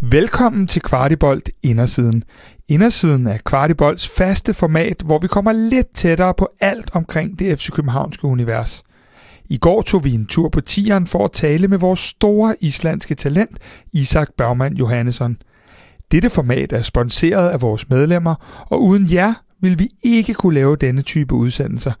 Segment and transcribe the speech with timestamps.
[0.00, 2.24] Velkommen til Kvartibolt Indersiden.
[2.68, 7.70] Indersiden er Kvartibolds faste format, hvor vi kommer lidt tættere på alt omkring det FC
[7.70, 8.84] Københavnske univers.
[9.48, 13.14] I går tog vi en tur på tieren for at tale med vores store islandske
[13.14, 13.58] talent,
[13.92, 15.36] Isak Bergman Johannesson.
[16.12, 20.76] Dette format er sponsoreret af vores medlemmer, og uden jer vil vi ikke kunne lave
[20.76, 21.92] denne type udsendelser.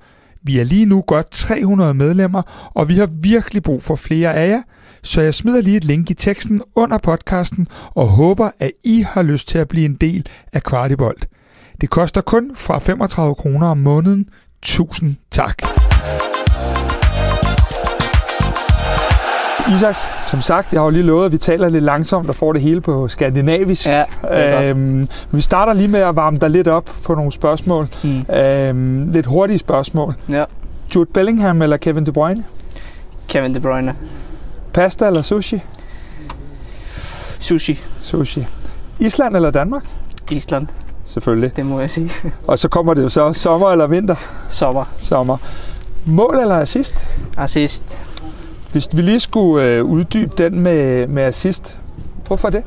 [0.42, 4.48] Vi er lige nu godt 300 medlemmer, og vi har virkelig brug for flere af
[4.48, 4.62] jer–
[5.02, 9.22] så jeg smider lige et link i teksten under podcasten og håber, at I har
[9.22, 11.26] lyst til at blive en del af Kvartibolt.
[11.80, 14.28] Det koster kun fra 35 kroner om måneden.
[14.62, 15.62] Tusind tak.
[19.76, 22.52] Isak, som sagt, jeg har jo lige lovet, at vi taler lidt langsomt og får
[22.52, 23.86] det hele på skandinavisk.
[23.86, 24.04] Ja,
[24.70, 27.88] øhm, vi starter lige med at varme dig lidt op på nogle spørgsmål.
[28.04, 28.34] Mm.
[28.34, 30.14] Øhm, lidt hurtige spørgsmål.
[30.30, 30.44] Ja.
[30.94, 32.44] Jude Bellingham eller Kevin De Bruyne?
[33.28, 33.94] Kevin De Bruyne.
[34.78, 35.62] Pasta eller sushi?
[37.40, 37.80] Sushi.
[38.02, 38.46] Sushi.
[38.98, 39.82] Island eller Danmark?
[40.30, 40.66] Island.
[41.04, 41.56] Selvfølgelig.
[41.56, 42.10] Det må jeg sige.
[42.46, 44.14] Og så kommer det jo så sommer eller vinter?
[44.48, 44.84] Sommer.
[44.98, 45.36] Sommer.
[46.04, 47.06] Mål eller assist?
[47.36, 47.98] Assist.
[48.72, 51.80] Hvis vi lige skulle øh, uddybe den med, med assist,
[52.26, 52.64] hvorfor det?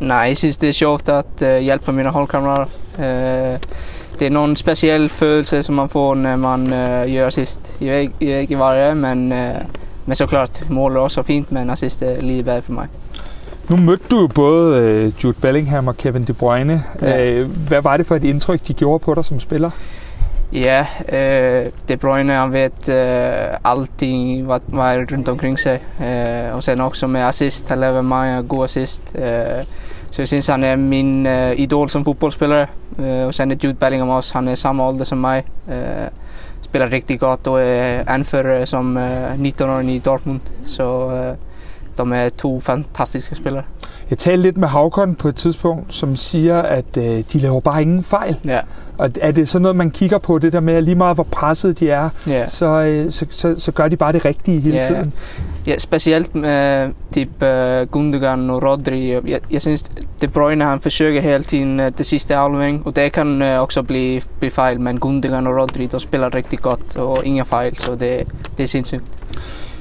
[0.00, 2.66] Nej, jeg synes det er sjovt at øh, hjælpe mine holdkammerater.
[2.98, 3.58] Øh,
[4.18, 7.60] det er nogle specielle følelser, som man får, når man øh, gør assist.
[7.80, 9.54] Jeg ved, jeg ved ikke, hvad det er, men øh,
[10.06, 12.86] men så klart, mål er også fint, men assist er lige bedre for mig.
[13.68, 16.82] Nu mødte du jo både øh, Jude Bellingham og Kevin De Bruyne.
[17.02, 17.30] Ja.
[17.30, 19.70] Øh, hvad var det for et indtryk, de gjorde på dig som spiller?
[20.52, 25.80] Ja, øh, De Bruyne han vet øh, allting vad, vad är runt omkring sig.
[26.00, 29.02] Øh, och sen också med assist, han laver många god assist.
[29.14, 29.64] Øh,
[30.10, 32.66] så jag syns han är min øh, idol som fotbollsspelare.
[32.98, 35.42] Øh, och sen är Jude Bellingham också, han är samma ålder som mig.
[35.68, 36.08] Øh,
[36.64, 39.02] spelar riktigt gott och är anförare som eh,
[39.36, 40.40] 19-åring i Dortmund.
[40.64, 41.34] Så eh,
[41.96, 43.64] de er to fantastiske spillere.
[44.10, 47.82] Jeg talte lidt med Havkon på et tidspunkt, som siger, at øh, de laver bare
[47.82, 48.36] ingen fejl.
[48.44, 48.60] Ja.
[48.98, 51.26] Og er det sådan noget, man kigger på, det der med, at lige meget hvor
[51.30, 52.46] presset de er, ja.
[52.46, 54.88] så, øh, så, så, så gør de bare det rigtige hele ja.
[54.88, 55.12] tiden?
[55.66, 59.12] Ja, specielt med typ uh, Gundogan og Rodri.
[59.12, 59.82] Jeg, jeg synes,
[60.20, 63.82] De Bruyne han forsøger hele tiden uh, det sidste aflevering, og det kan uh, også
[63.82, 67.92] blive, blive fejl, men Gundogan og Rodri, de spiller rigtig godt, og ingen fejl, så
[67.92, 68.26] det,
[68.56, 69.04] det er sindssygt.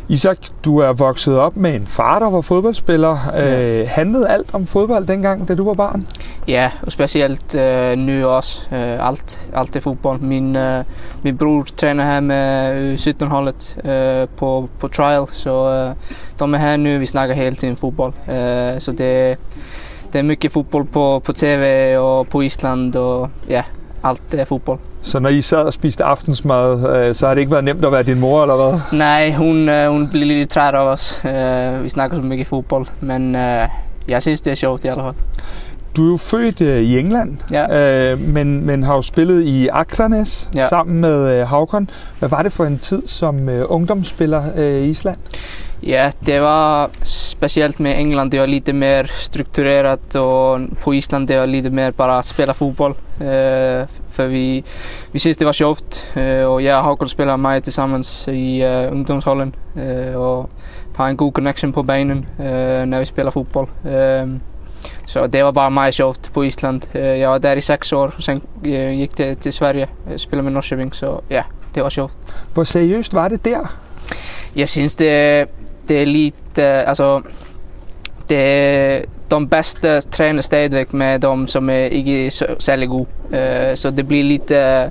[0.10, 3.18] Isak, du er vokset op med en far, der var fodboldspiller.
[3.34, 3.80] Ja.
[3.80, 6.08] Øh, handlede alt om fodbold dengang, da du var barn?
[6.48, 8.68] Ja, og specielt øh, nu også.
[8.72, 10.20] Øh, alt, alt er fodbold.
[10.20, 10.84] Min, øh,
[11.24, 16.78] min bror træner her med 17-holdet øh, på, på trial, så øh, de er her
[16.78, 16.98] nu.
[16.98, 18.14] Vi snakker hele tiden fodbold.
[18.30, 19.38] Øh, så det,
[20.14, 23.64] det er mycket fodbold på, på tv og på Island, og ja,
[24.04, 24.80] alt er fodbold.
[25.02, 27.92] Så når I sad og spiste aftensmad, øh, så har det ikke været nemt at
[27.92, 28.98] være din mor, eller hvad?
[28.98, 31.22] Nej, hun, øh, hun blev lidt træt af os.
[31.26, 33.68] Øh, vi snakker så mycket fodbold, men øh,
[34.08, 35.16] jeg synes, det er sjovt i hvert fald.
[35.96, 38.12] Du er jo født øh, i England, ja.
[38.12, 40.68] øh, men, men har jo spillet i Akranes ja.
[40.68, 41.90] sammen med øh, Havkon.
[42.20, 45.18] Hvad var det for en tid som øh, ungdomsspiller øh, i Island?
[45.84, 46.90] Ja, det var
[47.34, 48.32] speciellt med England.
[48.32, 52.92] Det var lite mer strukturerat och på Island det var lite mer bara spela fotboll.
[53.20, 54.64] Eh, för vi,
[55.12, 58.92] vi syns det var tjockt eh, och jag och Håkon spelade med tillsammans i eh,
[58.92, 60.50] ungdomshallen eh, och
[60.96, 63.68] har en god connection på benen eh, när vi spelar fotboll.
[63.86, 64.28] Eh,
[65.06, 66.86] så det var bara mig tjockt på Island.
[66.94, 70.22] Eh, jag var där i sex år och sen eh, gick det till Sverige och
[70.22, 70.94] spelade med Norrköping.
[70.94, 72.18] Så ja, det var tjockt.
[72.54, 73.68] Hvor seriøst var det der?
[74.54, 75.48] Jag syns det
[75.88, 77.24] det är lite, alltså
[78.28, 83.10] det är de bästa tränar stadigvæk med de som är inte särskilt gode.
[83.70, 84.90] Uh, så det blir lite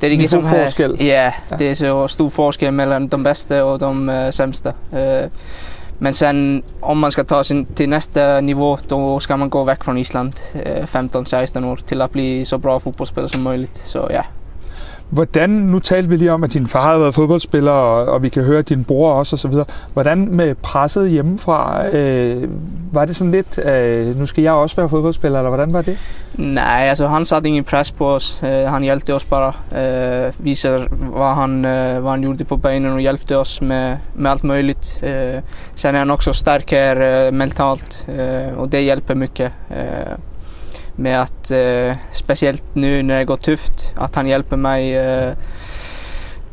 [0.00, 0.96] det är liksom här, forskel.
[0.98, 4.68] Ja, ja, det är så stor forskel mellan de bästa och de uh, sämsta.
[4.70, 5.28] Uh,
[5.98, 9.84] men sen om man ska ta sin till nästa nivå då ska man gå väck
[9.84, 13.76] från Island 15-16 år till att bli så bra fotbollsspelare som möjligt.
[13.84, 14.24] Så ja,
[15.10, 18.28] Hvordan, nu talte vi lige om, at din far har været fodboldspiller, og, og vi
[18.28, 19.54] kan høre, at din bror også osv.
[19.92, 21.86] Hvordan med presset hjemmefra?
[21.96, 22.48] Øh,
[22.92, 25.98] var det sådan lidt, øh, nu skal jeg også være fodboldspiller, eller hvordan var det?
[26.34, 28.40] Nej, altså han satte ingen pres på os.
[28.42, 29.52] Uh, han hjælpte os bare.
[29.72, 33.96] Øh, uh, viser, hvad han, uh, hvad han gjorde på banen og hjælpte os med,
[34.14, 34.98] med alt muligt.
[35.02, 35.42] Uh,
[35.74, 39.52] sen er han også stærkere uh, mentalt, uh, og det hjælper mycket.
[39.70, 40.29] Uh,
[41.00, 45.32] med att eh, speciellt nu när det går tufft att han hjälper mig eh,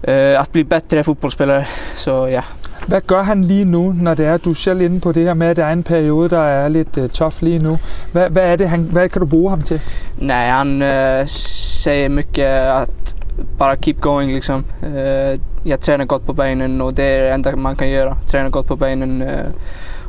[0.03, 1.67] eh, att bli bättre fotbollsspelare.
[1.95, 2.43] Så ja.
[2.87, 5.47] Hvad gør han lige nu, når det er, du selv inde på det her med,
[5.47, 7.77] at der er en periode, der er lidt uh, tough lige nu?
[8.11, 9.81] Hvad, hvad er det, han, hvad kan du bruge ham til?
[10.17, 13.15] Nej, han uh, säger mycket att
[13.57, 14.65] bara keep going liksom.
[14.83, 18.17] Uh, jag tränar gott på benen och det är det enda man kan göra.
[18.27, 19.29] Träna gott på benen uh,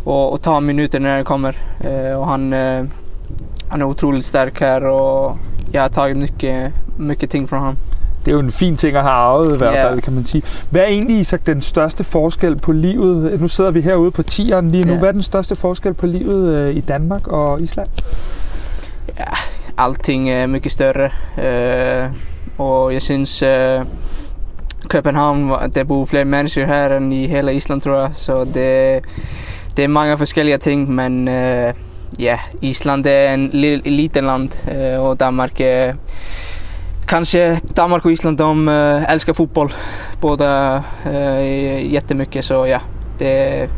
[0.09, 1.57] och, och ta minuter när det kommer.
[1.81, 2.85] Eh, och han, eh,
[3.69, 5.37] han är otroligt stark här och
[5.73, 7.77] jeg har taget mycket, mycket ting fra ham.
[8.25, 10.43] Det er jo en fin ting at have arvet i hvert fald, kan man sige.
[10.71, 13.41] Hvad er egentlig så den største forskel på livet?
[13.41, 14.93] Nu sidder vi herude på tieren lige nu.
[14.93, 14.99] Ja.
[14.99, 17.89] Hvad er den største forskel på livet øh, i Danmark og Island?
[19.19, 19.37] Ja,
[19.79, 21.11] allting är mycket större.
[21.39, 22.11] Eh,
[22.57, 23.83] och jag syns eh,
[24.93, 28.17] Köpenhamn, var- det bor fler människor här än i hela Island tror jag.
[28.17, 29.01] Så det,
[29.77, 31.75] det är många olika ting men eh,
[32.17, 35.97] ja, Island är en li, liten land eh, och Danmark är
[37.07, 39.73] Kanske Danmark och Island de eh, älskar fotboll
[40.21, 42.81] båda eh, jättemycket så ja,
[43.19, 43.69] det,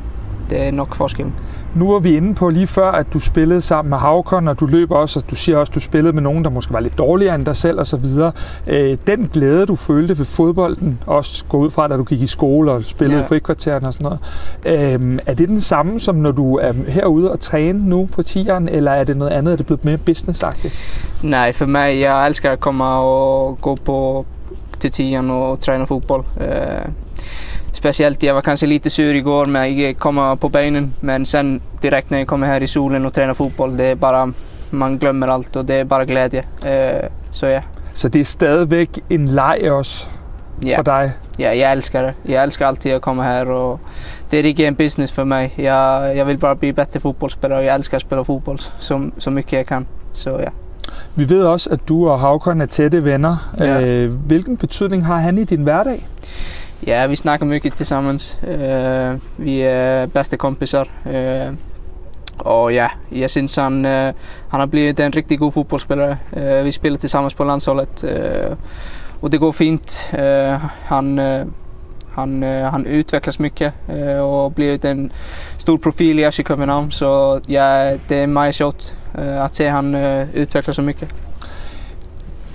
[0.48, 1.32] det är nog forskellen.
[1.74, 4.66] Nu var vi inde på lige før, at du spillede sammen med Havkon, og du
[4.66, 6.98] løb også, og du siger også, at du spillede med nogen, der måske var lidt
[6.98, 8.04] dårligere end dig selv osv.
[8.66, 12.26] Øh, den glæde, du følte ved fodbolden, også gå ud fra, da du gik i
[12.26, 13.26] skole og spillede Ja.
[13.26, 14.20] frikvarteren og sådan noget,
[15.02, 18.68] øh, er det den samme, som når du er herude og træne nu på tieren,
[18.68, 20.74] eller er det noget andet, er det blevet mere businessagtigt?
[21.22, 24.24] Nej, för mig, jag älskar att komma och gå på
[24.78, 26.24] till tian och träna fotboll.
[27.80, 30.92] Speciellt, jag var kanske lite sur igår med att komma på benen.
[31.00, 34.32] Men sen direkt när jag kommer här i solen och tränar fotboll, det är bara,
[34.70, 36.44] man glömmer allt och det är bara glädje.
[36.64, 37.60] Eh, så ja,
[37.94, 40.08] Så det er stadigvæk en leg også
[40.62, 41.10] ja, for dig.
[41.38, 42.14] ja, jag älskar det.
[42.32, 43.80] Jag älskar alltid att komma här och
[44.30, 45.52] det är inte en business för mig.
[45.56, 49.30] Jag, jag vill bara bli bättre fotbollsspelare och jag älskar att spela fotboll så, så
[49.30, 49.86] mycket jag kan.
[50.12, 50.50] Så ja.
[51.14, 53.36] Vi ved også, at du og Havkon er tætte venner.
[53.60, 53.80] Ja.
[53.80, 56.06] Øh, hvilken betydning har han i din hverdag?
[56.86, 58.38] Ja, vi snakker mycket tillsammans.
[58.48, 60.88] Eh, øh, vi är bästa kompisar.
[61.06, 61.54] Eh, øh,
[62.38, 64.14] och ja, jag syns han, eh,
[64.48, 66.18] han har blivit en riktigt god fotbollsspelare.
[66.32, 68.56] Eh, vi spelar tillsammans på landslaget eh,
[69.20, 70.10] och det går fint.
[70.12, 71.46] Eh, han, uh,
[72.12, 75.12] han, uh, han utvecklas mycket eh, och blivit en
[75.58, 76.90] stor profil i FC Köpenhamn.
[76.90, 81.29] Så ja, det är my shot uh, att se han uh, utvecklas så mycket.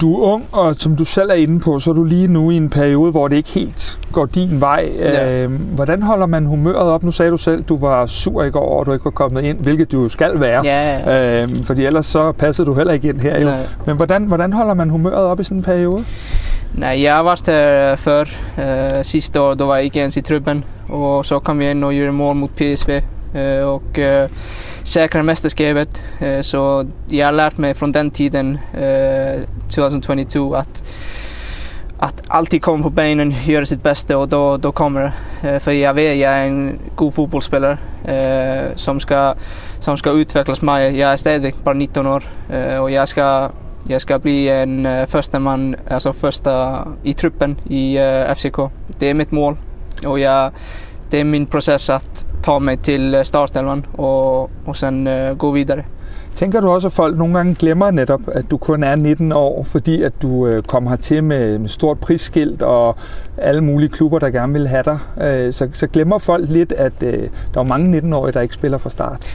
[0.01, 2.49] Du er ung, og som du selv er inde på, så er du lige nu
[2.49, 4.89] i en periode, hvor det ikke helt går din vej.
[4.99, 5.43] Ja.
[5.43, 7.03] Øh, hvordan holder man humøret op?
[7.03, 9.59] Nu sagde du selv, du var sur i går at du ikke var kommet ind,
[9.59, 10.65] hvilket du skal være.
[10.65, 11.43] Ja, ja.
[11.43, 13.39] Øh, fordi ellers så passede du heller ikke ind her.
[13.39, 13.45] Jo.
[13.45, 13.67] Nej.
[13.85, 16.05] Men hvordan, hvordan holder man humøret op i sådan en periode?
[16.77, 20.21] Nej, jag har varit här för eh, sista år, då var jag inte ens i
[20.21, 20.63] truppen.
[20.89, 22.89] Och så kom jag in och gjorde mål mot PSV
[23.33, 24.29] eh, och eh,
[24.85, 26.01] säkra mästerskapet.
[26.19, 30.83] Eh, så jag har lärt mig från den tiden, eh, 2022, att
[31.99, 35.49] att alltid komma på benen, göra sitt bästa och då, då kommer det.
[35.49, 39.35] Eh, för jag vet, jag är en god fotbollsspelare eh, som, ska,
[39.79, 40.97] som ska utvecklas mig.
[40.97, 43.49] Jag är stadigvæk bara 19 år eh, och jag ska
[43.87, 48.57] jag ska bli en uh, första man, alltså första i truppen i eh, FCK.
[48.99, 49.57] Det är mitt mål
[50.05, 50.51] och jag,
[51.09, 55.51] det är min process att ta mig till eh, startelvan och, och sen eh, gå
[55.51, 55.83] vidare.
[56.35, 59.63] Tænker du også, at folk nogle gange glemmer netop, at du kun er 19 år,
[59.63, 62.97] fordi at du øh, kom hertil med, med stort prisskilt og
[63.37, 64.99] alle mulige klubber, der gerne vil have dig.
[65.21, 68.77] Øh, så, så glemmer folk lidt, at øh, der er mange 19-årige, der ikke spiller
[68.77, 69.25] fra start.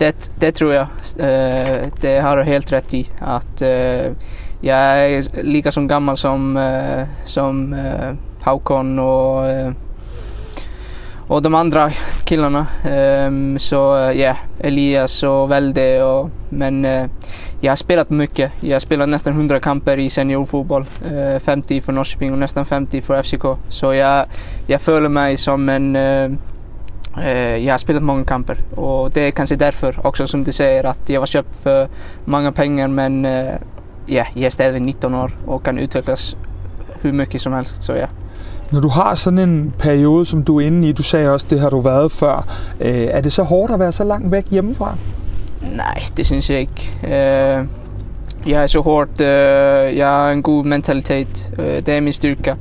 [0.00, 0.86] Det, det tror jag.
[1.18, 3.10] Eh, det har du helt rätt i.
[3.20, 4.12] Att eh,
[4.60, 9.72] jag är lika som gammal som, eh, som eh, Haukon och, eh,
[11.30, 11.90] och de andra
[12.24, 12.66] killarna.
[12.84, 16.02] Ehm, så eh, ja, Elias och Velde.
[16.04, 17.08] Och, men eh, uh,
[17.60, 18.52] jag har spelat mycket.
[18.60, 20.84] Jag har spelat nästan 100 kamper i seniorfotboll.
[21.04, 23.44] Eh, 50 för Norrköping och nästan 50 för FCK.
[23.68, 24.26] Så jag,
[24.66, 26.30] jag följer mig som en eh,
[27.24, 30.84] eh jag har spelat många kamper och det är kanske därför också som du säger
[30.84, 31.88] att jag var köpt för
[32.24, 33.54] många pengar men eh,
[34.06, 36.36] ja, jag är stadigvæk 19 år och kan utvecklas
[37.00, 38.06] hur mycket som helst så ja.
[38.70, 41.60] Når du har sådan en periode, som du er inde i, du sagde også, det
[41.60, 42.46] har du været før,
[42.80, 44.94] øh, er det så hårdt at være så langt væk hjemmefra?
[45.76, 46.92] Nej, det synes jeg ikke.
[47.04, 47.66] Øh,
[48.46, 49.20] jeg er så hårdt.
[49.20, 51.50] Øh, jeg har en god mentalitet.
[51.58, 52.54] Øh, det er min styrke.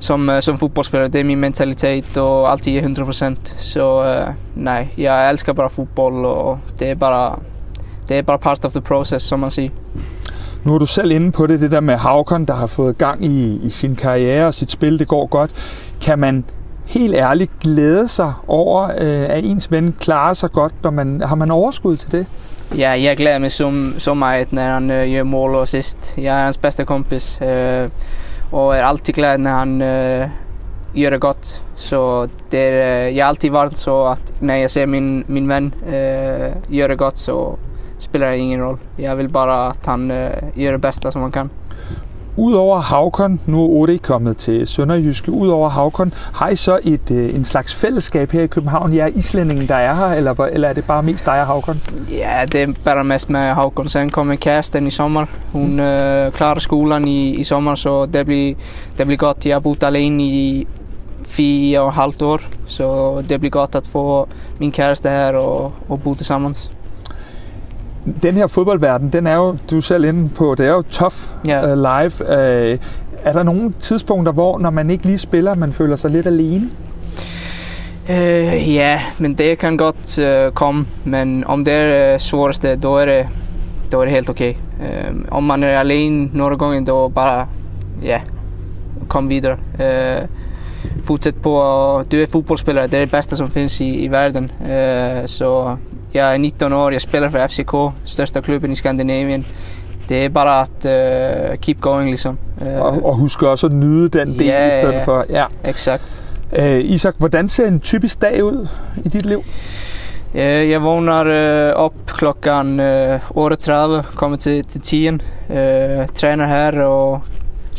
[0.00, 3.54] Som, øh, som fodboldspiller, det er min mentalitet og altid 100%.
[3.56, 7.38] Så øh, nej, jeg elsker bare fodbold, og det er bare,
[8.08, 9.70] det er bare part of the process som man siger.
[10.64, 13.24] Nu er du selv inde på det, det der med Havkon, der har fået gang
[13.24, 15.50] i, i sin karriere og sit spil, det går godt.
[16.00, 16.44] Kan man
[16.84, 21.34] helt ærligt glæde sig over, øh, at ens ven klarer sig godt, når man, har
[21.34, 22.26] man overskud til det?
[22.78, 26.14] Ja, jeg glæder mig så, så meget, når han øh, gør mål og sidst.
[26.18, 27.88] Jeg er hans bedste kompis øh,
[28.52, 30.28] og er altid glad når han øh,
[30.96, 31.62] gør det godt.
[31.76, 35.48] Så det er, øh, uh, jag har alltid så at når jeg ser min, min
[35.48, 35.92] ven øh,
[36.70, 37.56] gøre det godt, så
[37.98, 38.78] spelar det ingen roll.
[38.96, 41.50] Jag vill bara att han uh, gör det bästa som han kan.
[42.36, 47.34] Udover Havkon, nu er Ode kommet til Sønderjyske, udover Havkon, har I så et, øh,
[47.34, 48.92] en slags fællesskab her i København?
[48.92, 51.76] Jeg er islændingen, der er her, eller, eller er det bare mest dig og Havkon?
[52.10, 53.88] Ja, det er bare mest med Havkon.
[53.88, 55.26] Sen kommer kæresten i sommer.
[55.52, 58.54] Hun øh, klarer skolen i, i sommer, så det bliver,
[58.98, 59.46] det bliver godt.
[59.46, 60.66] Jeg har boet alene i
[61.24, 64.28] fire og et halvt år, så det bliver godt at få
[64.60, 66.54] min kæreste her og, og bo sammen
[68.22, 71.16] den her fodboldverden, den er jo, du er selv inde på, det er jo tough
[71.48, 71.64] yeah.
[71.64, 72.12] uh, live.
[72.20, 72.78] Uh,
[73.24, 76.68] er der nogle tidspunkter, hvor når man ikke lige spiller, man føler sig lidt alene?
[78.08, 80.86] Uh, ja, men det kan godt uh, komme.
[81.04, 83.28] Men om det er det svåreste, då er det,
[83.92, 84.54] då er det helt okay.
[84.54, 87.46] Uh, om man er alene nogle gange, då bare,
[88.02, 88.20] ja,
[89.08, 89.56] kom videre.
[89.74, 90.28] Uh,
[91.04, 91.50] fortsæt på,
[92.12, 94.50] du er fodboldspiller, det er det bedste, som findes i, i verden.
[94.60, 95.76] Uh, så
[96.14, 99.46] jeg er 19 år, jeg spiller for FCK, største klubben i Skandinavien.
[100.08, 102.38] Det er bare at uh, keep going, ligesom.
[102.60, 105.24] Uh, og, og husk også at nyde den del ja, i stedet for.
[105.30, 106.22] Ja, exakt.
[106.58, 108.68] Uh, Isak, hvordan ser en typisk dag ud
[109.04, 109.38] i dit liv?
[110.34, 115.16] Uh, jeg vågner uh, op klokken uh, 38, kommer til, til 10, uh,
[116.14, 117.22] træner her og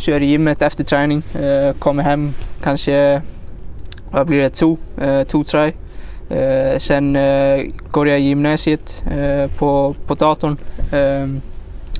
[0.06, 1.26] kører hjemmet efter træning.
[1.36, 3.22] Uh, kommer hjem kanskje,
[4.12, 5.68] hvad bliver det, to, uh, to, tre.
[5.68, 5.85] Uh,
[6.78, 7.60] sen uh,
[7.92, 10.58] går jag i gymnasiet uh, på, på datorn
[10.94, 11.30] uh,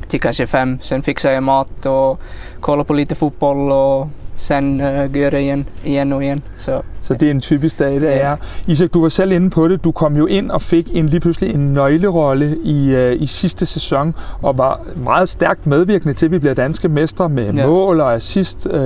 [0.08, 0.78] till kanske fem.
[0.82, 2.20] Sen fixar jag mat och
[2.60, 6.42] kollar på lite fotboll och sen uh, gør det igen, igen og igen.
[6.58, 8.38] Så, så det er en typisk dag, det er.
[8.68, 9.84] Isak, du var selv inde på det.
[9.84, 13.66] Du kom jo ind og fik en lige pludselig en nøglerolle i, uh, i sidste
[13.66, 17.68] sæson, og var meget stærkt medvirkende til, at vi bliver danske mestre med ja.
[17.68, 18.66] mål og assist.
[18.66, 18.80] Uh,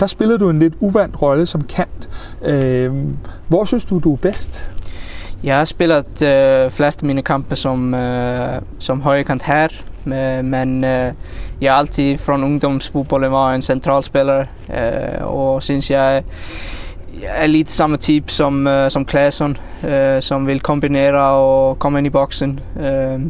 [0.00, 2.08] der spillede du en lidt uvandt rolle som kant.
[2.40, 2.96] Uh,
[3.48, 4.70] hvor synes du, du er bedst?
[5.44, 9.68] Jeg har spillet øh, flest af mine kampe som, øh, som højrekant her,
[10.42, 11.12] men øh,
[11.60, 16.22] jeg har altid fra ungdomsfodbolden var en centralspiller, øh, og synes jeg
[17.24, 19.56] er lidt samme type som, øh, som Claesson,
[19.88, 22.60] øh, som vil kombinere og komme ind i boksen.
[22.80, 23.20] Øh,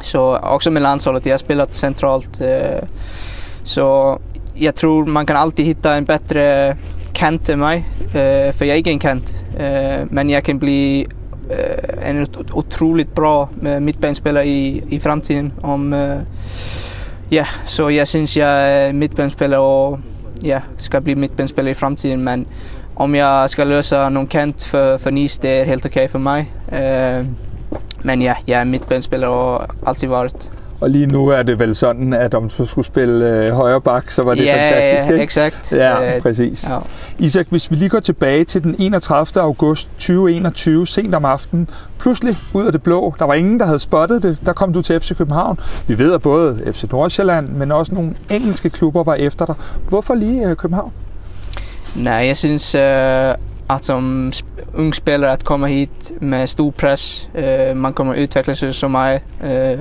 [0.00, 2.40] så også med landsholdet, jeg har spillet centralt.
[2.40, 2.82] Øh,
[3.64, 4.16] så
[4.60, 6.74] jeg tror man kan altid hitta en bättre
[7.14, 9.44] kant än mig, øh, för er ikke en kant.
[9.60, 11.06] Øh, men jag kan bli
[11.50, 15.52] øh, en otroligt bra eh, mittbanespelare i, i framtiden.
[15.62, 16.16] Om, øh,
[17.30, 19.98] ja, så jeg syns jag er mittbanespelare och
[20.42, 22.24] ja, ska bli mittbanespelare i framtiden.
[22.24, 22.46] Men
[22.96, 26.18] om jag ska lösa någon kant för, för Nice, det är helt okej okay för
[26.18, 26.52] mig.
[26.72, 27.26] Eh,
[28.02, 30.50] men ja, jeg er midtbanespiller og alltid varit.
[30.84, 34.10] Og lige nu er det vel sådan, at om du skulle spille øh, højre bak,
[34.10, 35.16] så var det ja, fantastisk, ikke?
[35.16, 35.72] Ja, exakt.
[35.72, 36.64] Ja, præcis.
[36.68, 36.78] Ja.
[37.18, 39.42] Isak, hvis vi lige går tilbage til den 31.
[39.42, 43.78] august 2021, sent om aftenen, pludselig ud af det blå, der var ingen, der havde
[43.78, 45.58] spottet det, der kom du til FC København.
[45.86, 49.54] Vi ved, at både FC Nordsjælland, men også nogle engelske klubber var efter dig.
[49.88, 50.92] Hvorfor lige øh, København?
[51.96, 53.34] Nej, jeg synes, øh,
[53.70, 54.32] at som
[54.74, 59.20] ung spiller at komme hit med stor pres, øh, man kommer udvikle sig så meget.
[59.44, 59.78] Øh,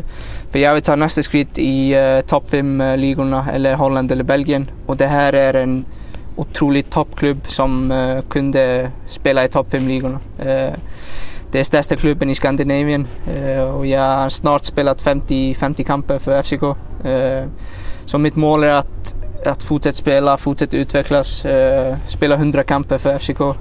[0.53, 4.71] för jag vill ta nästa skritt i uh, topp 5-ligorna, eh, eller Holland eller Belgien.
[4.85, 5.85] Och det här är en
[6.35, 10.19] otrolig toppklubb som uh, kunde spela i topp 5-ligorna.
[10.39, 10.73] Uh,
[11.51, 13.07] det är största klubben i Skandinavien
[13.77, 16.77] och jag har snart spelat 50, 50 kamper för FCK.
[18.05, 21.45] så mitt mål är att, att fortsätta spela, fortsätta utvecklas,
[22.07, 23.57] spela 100 kamper för FCK.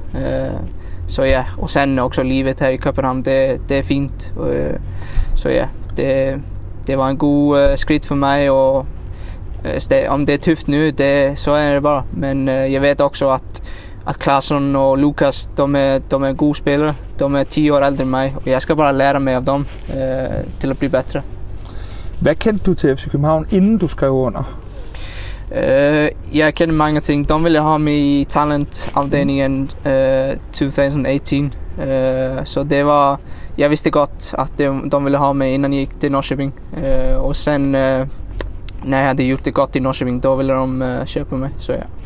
[1.09, 4.33] så ja, och sen också livet här i Köpenhamn, det, det är fint.
[5.37, 5.65] så ja,
[5.97, 6.41] det,
[6.87, 8.87] det var en god uh, skridt for mig, og
[9.65, 12.03] uh, om det er tøft nu, det, så er det bare.
[12.13, 13.63] Men uh, jeg ved også, at,
[14.09, 16.95] at Klaasson og Lukas, de er, de er gode spillere.
[17.19, 19.67] De er 10 år ældre end mig, og jeg skal bare lære mig af dem
[19.89, 19.97] uh,
[20.61, 21.23] til at blive bedre.
[22.21, 24.59] Hvad kendte du til FC København, inden du skrev under?
[25.51, 27.29] Uh, jeg kender mange ting.
[27.29, 31.55] De ville have mig i talentafdelingen uh, 2018.
[31.79, 33.19] Uh, så det var
[33.57, 36.53] jag visste gott att de, de ville ha mig innan jag gick till Norrköping.
[36.85, 38.07] Uh, och sen uh,
[38.85, 41.51] när jag hade gjort det gott i Norrköping, då ville de uh, köpa mig.
[41.59, 42.02] Så ja.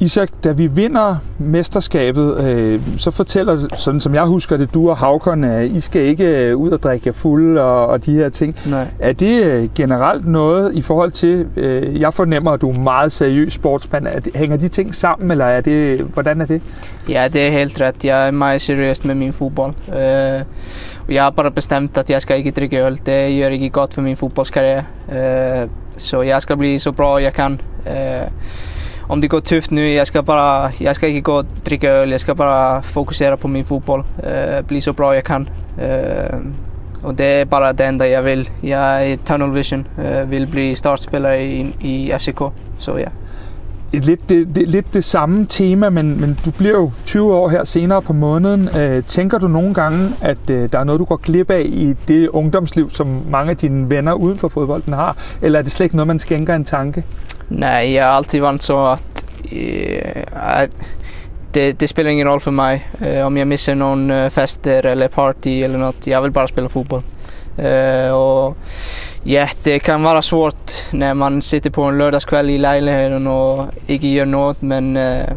[0.00, 4.96] Isak, da vi vinder mesterskabet, øh, så fortæller, sådan som jeg husker det, du og
[4.96, 8.56] Havkon, at I skal ikke øh, ud og drikke fuld og, og de her ting.
[8.66, 8.86] Nej.
[8.98, 13.12] Er det øh, generelt noget i forhold til, øh, jeg fornemmer, at du er meget
[13.12, 14.06] seriøs sportsmand.
[14.06, 16.62] Er det, hænger de ting sammen, eller er det, hvordan er det?
[17.08, 18.04] Ja, det er helt rätt.
[18.04, 19.74] Jeg er meget seriøs med min fodbold.
[19.88, 20.44] Øh,
[21.08, 22.92] jeg har bare bestemt, at jeg skal ikke drikke øl.
[22.92, 24.84] Det gør ikke godt for min fodboldskarriere.
[25.62, 27.60] Øh, så jeg skal blive så bra jeg kan.
[27.86, 28.28] Øh,
[29.08, 32.10] om det går tufft nu, jeg skal bare, jeg skal ikke gå og drikke øl,
[32.10, 35.48] jeg skal bare fokusere på min fodbold, øh, blive så bra jeg kan.
[35.82, 36.40] Øh,
[37.02, 38.48] og det er bare det der jeg vil.
[38.62, 42.42] Jeg er tunnel vision, øh, vil blive startspiller i, i FCK,
[42.78, 43.08] så ja.
[44.02, 47.64] Lidt det, det, lidt det samme tema, men, men du bliver jo 20 år her
[47.64, 48.68] senere på måneden.
[48.78, 51.94] Øh, tænker du nogle gange, at øh, der er noget, du går glip af i
[52.08, 55.16] det ungdomsliv, som mange af dine venner uden for fodbolden har?
[55.42, 57.04] Eller er det slet ikke noget, man skænker en tanke?
[57.50, 60.70] Nej, jeg har altid været så, at, øh, at
[61.54, 65.08] det, det spelar ingen roll för mig øh, om jag missar någon øh, fester eller
[65.08, 66.06] party eller något.
[66.06, 67.02] Jag vill bara spela fotboll.
[67.58, 68.56] Eh, øh, och
[69.24, 74.14] ja, det kan vara svårt när man sitter på en lördagskväll i lägenheten och ikke
[74.14, 75.28] gør något men eh,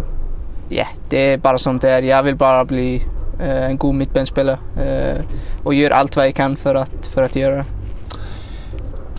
[0.69, 2.01] ja, det är bara det er.
[2.01, 2.95] Jag vill bara bli
[3.39, 5.23] eh, øh, en god midtbanespiller øh, eh,
[5.63, 7.65] och gör allt hvad jag kan för att, för att göra det.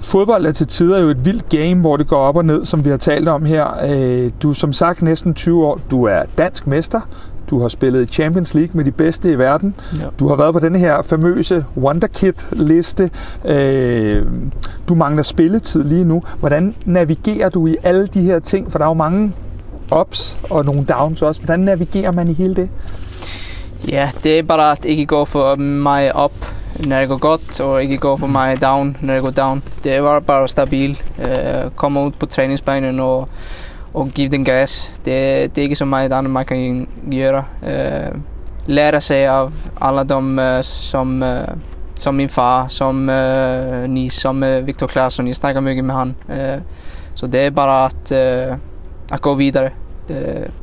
[0.00, 2.84] Fodbold er til tider jo et vildt game, hvor det går op og ned, som
[2.84, 3.66] vi har talt om her.
[4.42, 5.80] Du er som sagt næsten 20 år.
[5.90, 7.00] Du er dansk mester.
[7.50, 9.74] Du har spillet i Champions League med de bedste i verden.
[9.96, 10.04] Ja.
[10.18, 13.10] Du har været på den her famøse Wonderkid-liste.
[13.44, 14.26] Øh,
[14.88, 16.22] du mangler spilletid lige nu.
[16.38, 18.72] Hvordan navigerer du i alle de her ting?
[18.72, 19.32] For der er jo mange
[20.00, 21.42] ups og nogle downs også.
[21.42, 22.68] Hvordan navigerer man i hele det?
[23.88, 26.32] Ja, det er bare at ikke gå for mig op
[26.78, 29.62] när det går gott och inte gå för mig down när det går down.
[29.82, 31.02] Det var bara stabil.
[31.18, 33.28] Uh, komma ut på träningsbenen och,
[33.94, 34.92] og give den gas.
[35.04, 37.44] Det, det är ikke så meget andet, man kan göra.
[37.62, 38.20] Uh, øh,
[38.66, 41.28] lære sig av alla de uh, øh, som, uh,
[41.94, 45.26] som min far, som uh, ni, som uh, Viktor Claesson.
[45.26, 46.14] Jeg snackar mycket med han.
[46.28, 46.62] Uh,
[47.14, 48.56] så det är bara att, uh,
[49.12, 49.70] at gå vidare.
[50.10, 50.16] Uh,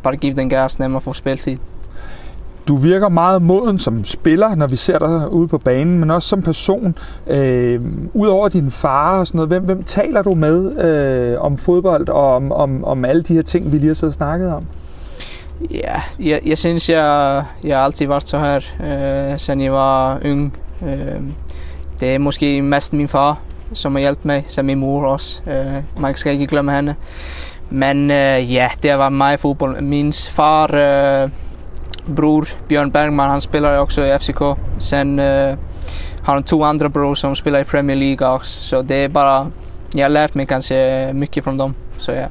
[0.04, 1.58] bare give den gas når man får spiltid.
[2.68, 6.28] Du virker meget moden som spiller, når vi ser dig ude på banen, men også
[6.28, 6.98] som person.
[7.28, 7.82] Øh,
[8.14, 12.36] Udover din far og sådan noget, hvem, hvem taler du med øh, om fodbold og
[12.36, 14.66] om, om, om alle de her ting, vi lige har siddet og snakket om?
[15.72, 18.56] Ja, jeg, jeg synes, jeg, jeg har altid været så her,
[19.34, 20.54] øh, siden jeg var ung.
[20.86, 21.22] Øh,
[22.00, 23.40] det er måske mest min far,
[23.74, 25.42] som har hjulpet mig, som min mor også.
[25.48, 26.96] Øh, man skal ikke glemme hende.
[27.70, 29.82] Men øh, ja, det var mig fodbold.
[29.82, 30.74] Min far...
[31.24, 31.30] Øh,
[32.06, 34.42] bror Björn Bergman, han spelar också i FCK.
[34.80, 35.58] Sen uh,
[36.22, 38.62] har han två andra bror som spelar i Premier League också.
[38.62, 39.52] Så det är bara,
[39.94, 41.74] jag har lärt mig kanske mycket från dem.
[41.98, 42.28] Så ja.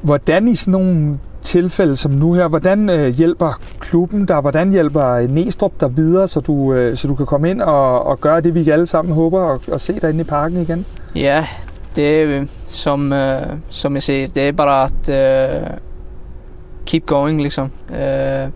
[0.00, 4.40] Hvordan i sådan nogle tilfælde som nu her, hvordan øh, hjælper klubben dig?
[4.40, 8.20] Hvordan hjælper Næstrup dig videre, så du, øh, så du kan komme ind og, og
[8.20, 10.86] gøre det, vi alle sammen håber, og, og se dig inde i parken igen?
[11.14, 11.46] Ja,
[11.96, 15.08] det er som, øh, som jeg siger, det er bare at
[15.62, 15.70] øh,
[16.86, 17.70] keep going liksom.
[17.90, 18.48] Øh,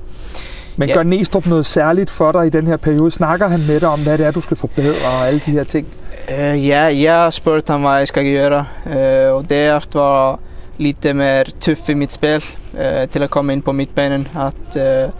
[0.77, 3.11] men gør Næstrup noget særligt for dig i den her periode?
[3.11, 5.65] Snakker han med dig om, hvad det er, du skal forbedre og alle de her
[5.65, 5.87] ting?
[6.29, 8.67] Uh, ja, jeg har spurgt ham, hvad jeg skal gøre.
[8.87, 10.37] Uh, og det er at være
[10.79, 14.29] lidt mere tuff i mit spil uh, til at komme ind på midtbanen.
[14.37, 15.13] At uh,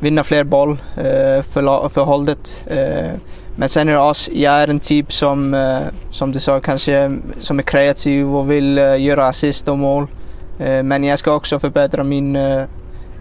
[0.00, 2.64] vinde flere bold uh, for, for holdet.
[2.70, 3.20] Uh,
[3.56, 5.60] men sen er det også, jeg er en type som, uh,
[6.10, 10.08] som du sa, kanske som er kreativ og vil uh, gøre assist og mål.
[10.60, 12.62] Uh, men jeg skal også forbedre min uh,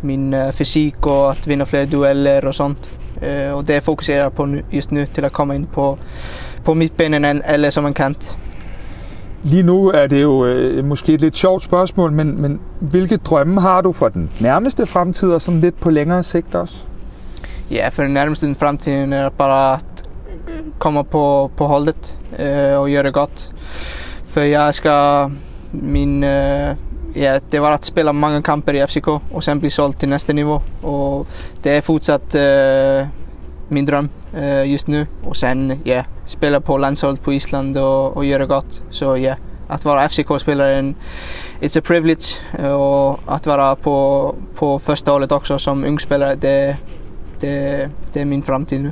[0.01, 2.91] min uh, fysik och att vinna fler dueller och sånt.
[3.55, 5.97] Och det fokuserar jag på just nu till att komma in på,
[6.63, 8.37] på mittbenen eller som en kant.
[9.43, 13.61] Lige nu er det jo øh, måske et lidt sjovt spørgsmål, men, men hvilke drømme
[13.61, 16.85] har du for den nærmeste fremtid og sådan lidt på længere sigt også?
[17.71, 20.05] Ja, for den nærmeste fremtiden er bare at
[20.79, 23.51] komme på, på holdet øh, og gøre det godt.
[24.27, 25.31] For jeg skal
[25.71, 26.75] min, øh,
[27.13, 30.33] ja, det var att spela många kamper i FCK och sen bli såld till nästa
[30.33, 30.61] nivå.
[30.81, 31.27] Och
[31.61, 33.07] det är fortsatt eh, øh,
[33.69, 35.05] min dröm uh, øh, just nu.
[35.23, 38.83] Och sen ja, spela på landslaget på Island och, och göra gott.
[38.89, 39.35] Så ja,
[39.67, 40.93] att vara FCK-spelare
[41.61, 42.35] it's a privilege.
[42.73, 46.77] Och att vara på, på första hållet också som ung spelare, det,
[47.39, 48.91] det, det är min framtid nu.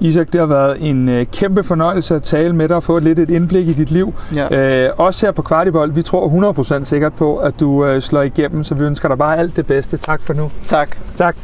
[0.00, 3.18] Isak, det har været en øh, kæmpe fornøjelse at tale med dig og få lidt
[3.18, 4.14] et indblik i dit liv.
[4.34, 4.86] Ja.
[4.86, 8.64] Øh, også her på Kvartibold, vi tror 100% sikkert på, at du øh, slår igennem,
[8.64, 9.96] så vi ønsker dig bare alt det bedste.
[9.96, 10.50] Tak for nu.
[10.66, 10.96] Tak.
[11.16, 11.36] Tak.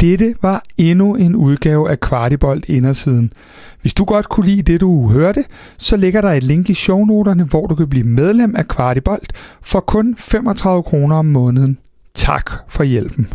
[0.00, 3.32] Dette var endnu en udgave af Kvartibold Indersiden.
[3.80, 5.44] Hvis du godt kunne lide det, du hørte,
[5.76, 9.22] så ligger der et link i shownoterne, hvor du kan blive medlem af Kvartibold
[9.62, 11.78] for kun 35 kroner om måneden.
[12.14, 13.28] Tak for hjælpen.